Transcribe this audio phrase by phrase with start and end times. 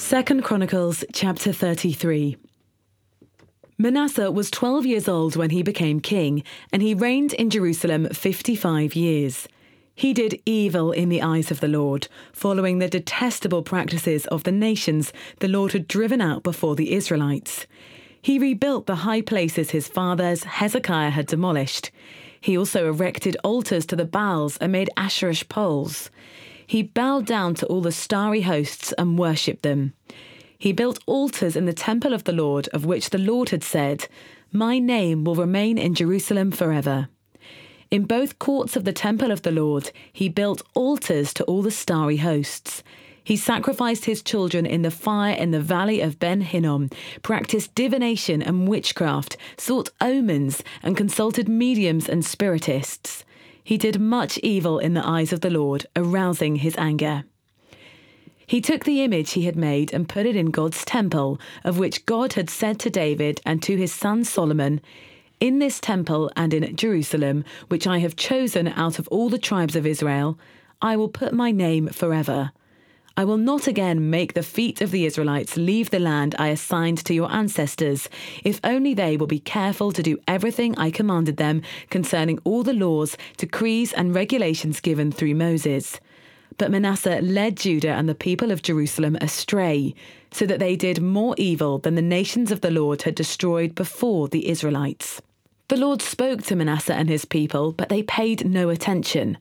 [0.00, 2.34] Second Chronicles chapter 33.
[3.76, 8.96] Manasseh was 12 years old when he became king, and he reigned in Jerusalem 55
[8.96, 9.46] years.
[9.94, 14.50] He did evil in the eyes of the Lord, following the detestable practices of the
[14.50, 17.66] nations the Lord had driven out before the Israelites.
[18.22, 21.90] He rebuilt the high places his fathers Hezekiah had demolished.
[22.40, 26.10] He also erected altars to the Baals and made Asherah poles.
[26.70, 29.92] He bowed down to all the starry hosts and worshipped them.
[30.56, 34.06] He built altars in the temple of the Lord, of which the Lord had said,
[34.52, 37.08] My name will remain in Jerusalem forever.
[37.90, 41.72] In both courts of the temple of the Lord, he built altars to all the
[41.72, 42.84] starry hosts.
[43.24, 46.88] He sacrificed his children in the fire in the valley of Ben Hinnom,
[47.22, 53.24] practiced divination and witchcraft, sought omens, and consulted mediums and spiritists.
[53.70, 57.22] He did much evil in the eyes of the Lord, arousing his anger.
[58.44, 62.04] He took the image he had made and put it in God's temple, of which
[62.04, 64.80] God had said to David and to his son Solomon,
[65.38, 69.76] In this temple and in Jerusalem, which I have chosen out of all the tribes
[69.76, 70.36] of Israel,
[70.82, 72.50] I will put my name forever.
[73.16, 77.04] I will not again make the feet of the Israelites leave the land I assigned
[77.04, 78.08] to your ancestors,
[78.44, 82.72] if only they will be careful to do everything I commanded them concerning all the
[82.72, 86.00] laws, decrees, and regulations given through Moses.
[86.56, 89.94] But Manasseh led Judah and the people of Jerusalem astray,
[90.30, 94.28] so that they did more evil than the nations of the Lord had destroyed before
[94.28, 95.20] the Israelites.
[95.68, 99.38] The Lord spoke to Manasseh and his people, but they paid no attention.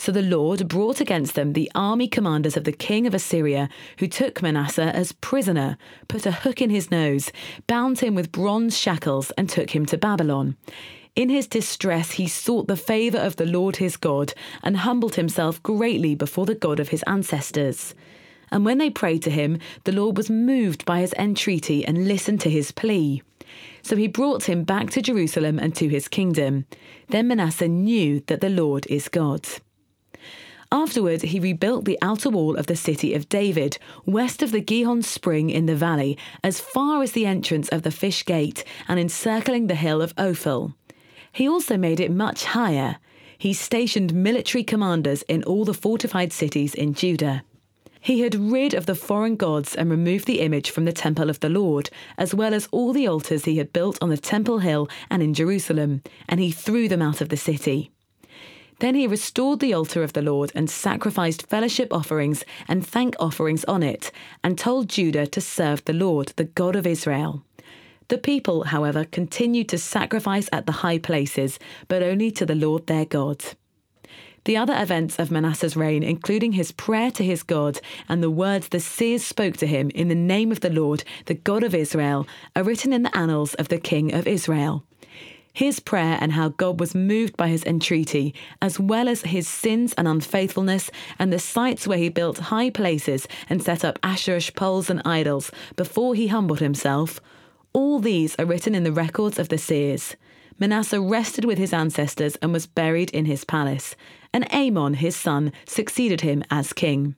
[0.00, 3.68] So the Lord brought against them the army commanders of the king of Assyria,
[3.98, 5.76] who took Manasseh as prisoner,
[6.08, 7.30] put a hook in his nose,
[7.66, 10.56] bound him with bronze shackles, and took him to Babylon.
[11.14, 15.62] In his distress, he sought the favour of the Lord his God, and humbled himself
[15.62, 17.94] greatly before the God of his ancestors.
[18.50, 22.40] And when they prayed to him, the Lord was moved by his entreaty and listened
[22.40, 23.22] to his plea.
[23.82, 26.64] So he brought him back to Jerusalem and to his kingdom.
[27.08, 29.46] Then Manasseh knew that the Lord is God.
[30.72, 33.76] Afterward, he rebuilt the outer wall of the city of David,
[34.06, 37.90] west of the Gihon spring in the valley, as far as the entrance of the
[37.90, 40.74] fish gate, and encircling the hill of Ophel.
[41.32, 42.98] He also made it much higher.
[43.36, 47.42] He stationed military commanders in all the fortified cities in Judah.
[48.00, 51.40] He had rid of the foreign gods and removed the image from the temple of
[51.40, 54.88] the Lord, as well as all the altars he had built on the temple hill
[55.10, 57.90] and in Jerusalem, and he threw them out of the city.
[58.80, 63.62] Then he restored the altar of the Lord and sacrificed fellowship offerings and thank offerings
[63.66, 64.10] on it,
[64.42, 67.44] and told Judah to serve the Lord, the God of Israel.
[68.08, 71.58] The people, however, continued to sacrifice at the high places,
[71.88, 73.44] but only to the Lord their God.
[74.44, 78.68] The other events of Manasseh's reign, including his prayer to his God and the words
[78.68, 82.26] the seers spoke to him in the name of the Lord, the God of Israel,
[82.56, 84.86] are written in the annals of the king of Israel
[85.52, 89.92] his prayer and how God was moved by his entreaty, as well as his sins
[89.94, 94.90] and unfaithfulness, and the sites where he built high places and set up Asherah poles
[94.90, 97.20] and idols before he humbled himself,
[97.72, 100.16] all these are written in the records of the seers.
[100.58, 103.96] Manasseh rested with his ancestors and was buried in his palace,
[104.32, 107.14] and Amon, his son, succeeded him as king.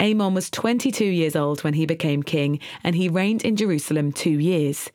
[0.00, 4.38] Amon was 22 years old when he became king, and he reigned in Jerusalem two
[4.38, 4.90] years.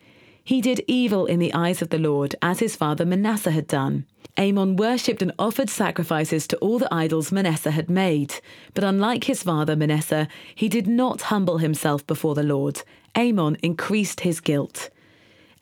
[0.49, 4.07] He did evil in the eyes of the Lord, as his father Manasseh had done.
[4.35, 8.33] Amon worshipped and offered sacrifices to all the idols Manasseh had made.
[8.73, 12.81] But unlike his father Manasseh, he did not humble himself before the Lord.
[13.15, 14.89] Amon increased his guilt.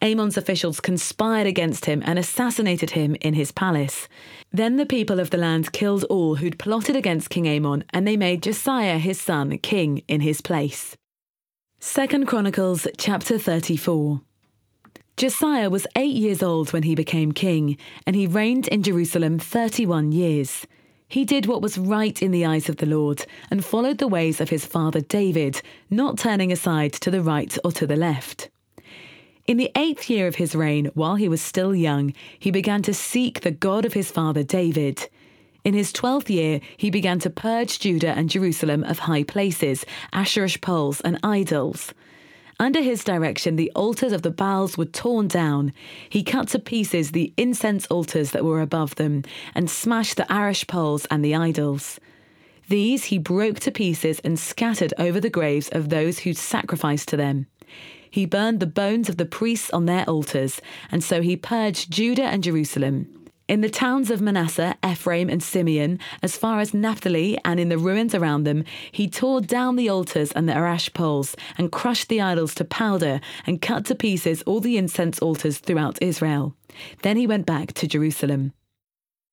[0.02, 4.08] Amon's officials conspired against him and assassinated him in his palace.
[4.54, 8.16] Then the people of the land killed all who'd plotted against King Amon, and they
[8.16, 10.96] made Josiah his son king in his place.
[11.82, 14.22] 2 Chronicles chapter 34.
[15.18, 17.76] Josiah was eight years old when he became king,
[18.06, 20.68] and he reigned in Jerusalem 31 years.
[21.08, 24.40] He did what was right in the eyes of the Lord, and followed the ways
[24.40, 25.60] of his father David,
[25.90, 28.52] not turning aside to the right or to the left.
[29.48, 32.94] In the eighth year of his reign, while he was still young, he began to
[32.94, 35.10] seek the God of his father David.
[35.64, 39.84] In his twelfth year, he began to purge Judah and Jerusalem of high places,
[40.14, 41.92] Asherah poles, and idols.
[42.60, 45.74] Under his direction, the altars of the Baals were torn down.
[46.10, 49.24] He cut to pieces the incense altars that were above them,
[49.54, 52.00] and smashed the Asherah poles and the idols.
[52.68, 57.18] These he broke to pieces and scattered over the graves of those who sacrificed to
[57.18, 57.46] them.
[58.10, 60.60] He burned the bones of the priests on their altars,
[60.92, 63.27] and so he purged Judah and Jerusalem.
[63.48, 67.78] In the towns of Manasseh, Ephraim, and Simeon, as far as Naphtali, and in the
[67.78, 72.20] ruins around them, he tore down the altars and the Asherah poles, and crushed the
[72.20, 76.56] idols to powder, and cut to pieces all the incense altars throughout Israel.
[77.04, 78.52] Then he went back to Jerusalem.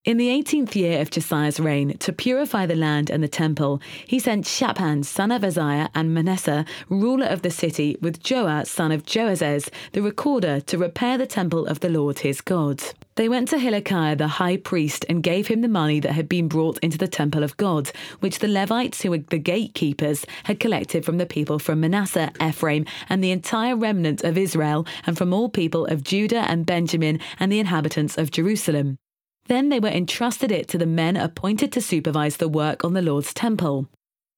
[0.05, 4.19] In the eighteenth year of Josiah's reign, to purify the land and the temple, he
[4.19, 9.07] sent Shaphan, son of Azaliah, and Maaseiah, ruler of the city, with Joah, son of
[9.07, 12.83] Joahaz, the recorder, to repair the temple of the Lord his God.
[13.15, 16.49] They went to Hilkiah the high priest and gave him the money that had been
[16.49, 17.91] brought into the temple of God,
[18.21, 22.85] which the Levites, who were the gatekeepers, had collected from the people from Manasseh, Ephraim,
[23.09, 27.51] and the entire remnant of Israel, and from all people of Judah and Benjamin, and
[27.51, 28.99] the inhabitants of Jerusalem.
[29.47, 33.03] Then they were entrusted it to the men appointed to supervise the work on the
[33.03, 33.89] Lord's temple.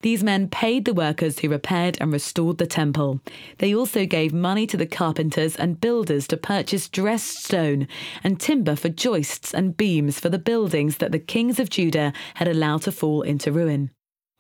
[0.03, 3.21] These men paid the workers who repaired and restored the temple.
[3.59, 7.89] They also gave money to the carpenters and builders to purchase dressed stone
[8.23, 12.47] and timber for joists and beams for the buildings that the kings of Judah had
[12.47, 13.91] allowed to fall into ruin.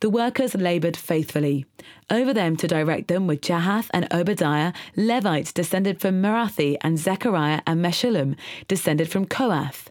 [0.03, 1.65] The workers laboured faithfully.
[2.11, 7.63] Over them to direct them were Jahath and Obadiah, Levites descended from Merari, and Zechariah
[7.67, 8.37] and Meshullam,
[8.69, 9.91] descended from Kohath.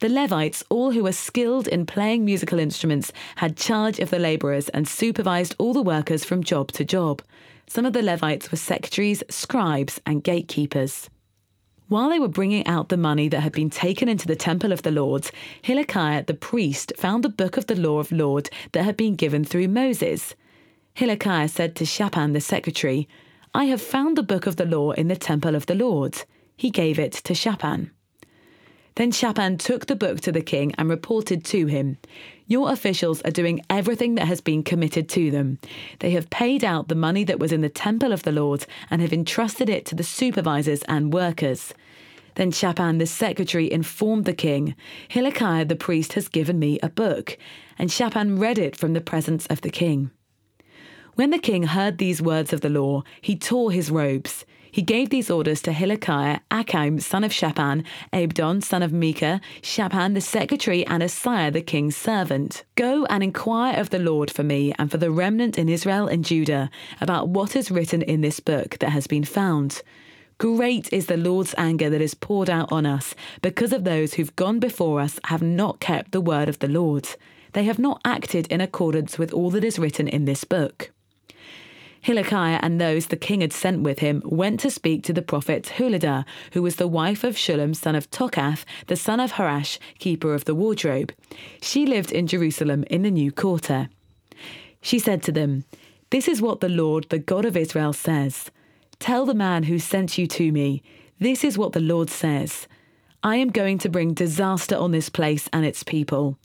[0.00, 4.70] The Levites, all who were skilled in playing musical instruments, had charge of the labourers
[4.70, 7.20] and supervised all the workers from job to job.
[7.66, 11.10] Some of the Levites were secretaries, scribes, and gatekeepers.
[11.88, 14.80] While they were bringing out the money that had been taken into the temple of
[14.80, 15.30] the Lord,
[15.60, 19.16] Hilkiah the priest found the book of the law of the Lord that had been
[19.16, 20.34] given through Moses.
[20.94, 23.06] Hilkiah said to Shaphan the secretary,
[23.52, 26.22] I have found the book of the law in the temple of the Lord.
[26.56, 27.90] He gave it to Shaphan.
[28.96, 31.98] Then Shaphan took the book to the king and reported to him
[32.46, 35.58] Your officials are doing everything that has been committed to them.
[36.00, 39.00] They have paid out the money that was in the temple of the Lord and
[39.00, 41.72] have entrusted it to the supervisors and workers.
[42.34, 44.74] Then Shaphan the secretary informed the king,
[45.08, 47.36] Hilkiah the priest has given me a book.
[47.78, 50.10] And Shaphan read it from the presence of the king.
[51.14, 54.44] When the king heard these words of the law, he tore his robes.
[54.70, 60.14] He gave these orders to Hilkiah, Ahikam, son of Shaphan, Abdon, son of Micah, Shaphan
[60.14, 62.64] the secretary, and Asaiah the king's servant.
[62.76, 66.24] Go and inquire of the Lord for me and for the remnant in Israel and
[66.24, 66.70] Judah
[67.00, 69.82] about what is written in this book that has been found.
[70.38, 74.34] Great is the Lord's anger that is poured out on us, because of those who've
[74.36, 77.08] gone before us have not kept the word of the Lord.
[77.52, 80.92] They have not acted in accordance with all that is written in this book.
[82.00, 85.68] Hilkiah and those the king had sent with him went to speak to the prophet
[85.76, 90.32] Huldah, who was the wife of Shallum, son of Tokhath, the son of Hasrah, keeper
[90.32, 91.12] of the wardrobe.
[91.60, 93.90] She lived in Jerusalem in the new quarter.
[94.80, 95.64] She said to them,
[96.10, 98.50] This is what the Lord, the God of Israel, says.
[98.98, 100.82] Tell the man who sent you to me,
[101.18, 102.66] This is what the Lord says.
[103.22, 106.38] I am going to bring disaster on this place and its people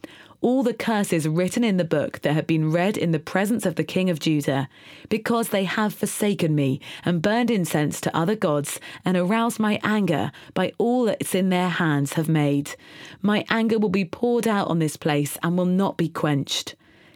[0.46, 3.78] all the curses written in the book that have been read in the presence of
[3.78, 4.70] the king of Judah,
[5.10, 10.32] because they have forsaken me and burned incense to other gods and aroused my anger
[10.54, 12.76] by all that's in their hands have made.
[13.24, 16.76] My anger will be poured out on this place and will not be quenched.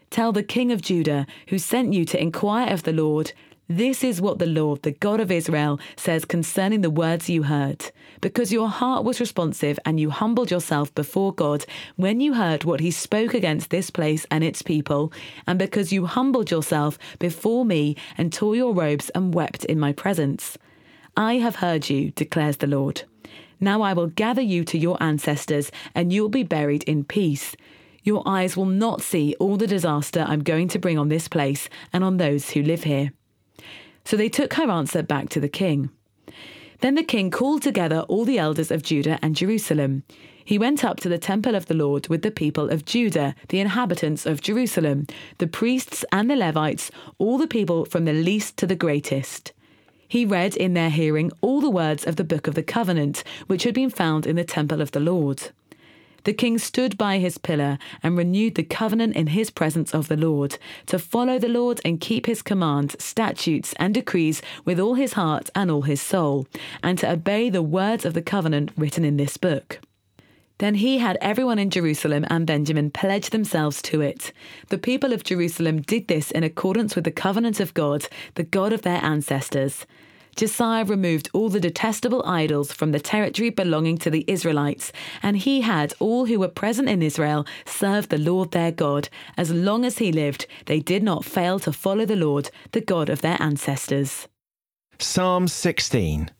[0.09, 3.33] Tell the king of Judah, who sent you to inquire of the Lord,
[3.67, 7.91] this is what the Lord, the God of Israel, says concerning the words you heard.
[8.21, 12.81] Because your heart was responsive and you humbled yourself before God when you heard what
[12.81, 15.13] he spoke against this place and its people,
[15.47, 19.93] and because you humbled yourself before me and tore your robes and wept in my
[19.93, 20.57] presence.
[21.15, 23.03] I have heard you, declares the Lord.
[23.59, 27.55] Now I will gather you to your ancestors, and you will be buried in peace.
[28.03, 31.69] Your eyes will not see all the disaster I'm going to bring on this place
[31.91, 33.11] and on those who live here.
[34.05, 35.89] So they took her answer back to the king.
[36.81, 40.03] Then the king called together all the elders of Judah and Jerusalem.
[40.43, 43.59] He went up to the temple of the Lord with the people of Judah, the
[43.59, 45.05] inhabitants of Jerusalem,
[45.37, 49.51] the priests and the Levites, all the people from the least to the greatest.
[50.07, 53.63] He read in their hearing all the words of the book of the covenant, which
[53.63, 55.51] had been found in the temple of the Lord.
[56.23, 60.17] The king stood by his pillar and renewed the covenant in his presence of the
[60.17, 60.57] Lord,
[60.87, 65.49] to follow the Lord and keep his commands, statutes, and decrees with all his heart
[65.55, 66.47] and all his soul,
[66.83, 69.79] and to obey the words of the covenant written in this book.
[70.59, 74.33] Then he had everyone in Jerusalem and Benjamin pledge themselves to it.
[74.67, 78.73] The people of Jerusalem did this in accordance with the covenant of God, the God
[78.73, 79.85] of their ancestors.
[80.39, 85.59] Josiah removed all the detestable idols from the territory belonging to the Israelites, and he
[85.59, 89.09] had all who were present in Israel serve the Lord their God.
[89.35, 93.09] As long as he lived, they did not fail to follow the Lord, the God
[93.09, 94.29] of their ancestors.
[94.97, 96.31] Psalm 16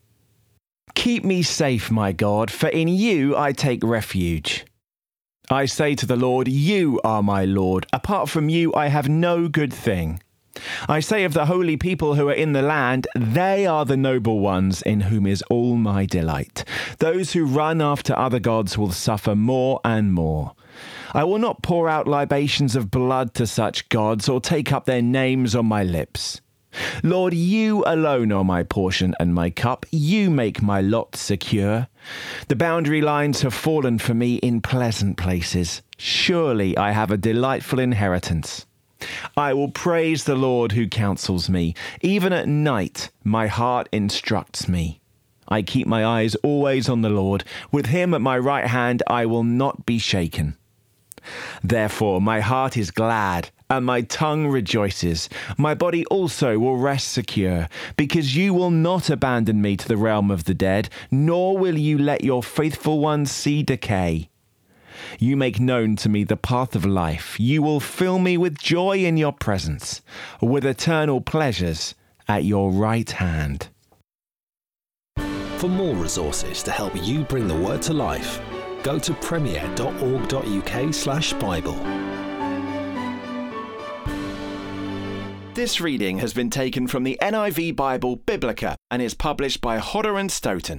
[0.96, 4.66] Keep me safe, my God, for in you I take refuge.
[5.50, 7.86] I say to the Lord, You are my Lord.
[7.92, 10.22] Apart from you, I have no good thing.
[10.88, 14.40] I say of the holy people who are in the land, they are the noble
[14.40, 16.64] ones in whom is all my delight.
[17.00, 20.54] Those who run after other gods will suffer more and more.
[21.14, 25.02] I will not pour out libations of blood to such gods or take up their
[25.02, 26.42] names on my lips.
[27.04, 29.86] Lord, you alone are my portion and my cup.
[29.92, 31.88] You make my lot secure.
[32.48, 35.82] The boundary lines have fallen for me in pleasant places.
[35.98, 38.68] Surely I have a delightful inheritance.
[39.38, 41.74] I will praise the Lord who counsels me.
[42.02, 45.00] Even at night, my heart instructs me.
[45.48, 47.44] I keep my eyes always on the Lord.
[47.72, 50.58] With him at my right hand, I will not be shaken.
[51.64, 55.30] Therefore, my heart is glad and my tongue rejoices.
[55.58, 60.32] My body also will rest secure, because you will not abandon me to the realm
[60.32, 64.30] of the dead, nor will you let your faithful ones see decay.
[65.20, 67.40] You make known to me the path of life.
[67.40, 70.02] You will fill me with joy in your presence,
[70.42, 71.94] with eternal pleasures
[72.28, 73.70] at your right hand.
[75.58, 78.42] For more resources to help you bring the word to life,
[78.84, 81.78] go to premier.org.uk/slash Bible.
[85.56, 90.18] This reading has been taken from the NIV Bible Biblica and is published by Hodder
[90.18, 90.78] and Stoughton.